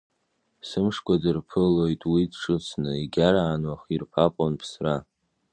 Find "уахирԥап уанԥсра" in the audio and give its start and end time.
3.69-4.95